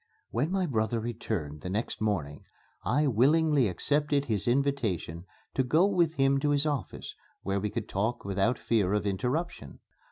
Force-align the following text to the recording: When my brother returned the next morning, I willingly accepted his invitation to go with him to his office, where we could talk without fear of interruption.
When 0.31 0.49
my 0.49 0.65
brother 0.65 0.99
returned 0.99 1.61
the 1.61 1.69
next 1.69 2.01
morning, 2.01 2.45
I 2.83 3.05
willingly 3.05 3.67
accepted 3.67 4.25
his 4.25 4.47
invitation 4.47 5.25
to 5.53 5.61
go 5.63 5.85
with 5.85 6.15
him 6.15 6.39
to 6.39 6.49
his 6.49 6.65
office, 6.65 7.13
where 7.43 7.59
we 7.59 7.69
could 7.69 7.87
talk 7.87 8.25
without 8.25 8.57
fear 8.57 8.93
of 8.95 9.05
interruption. 9.05 9.77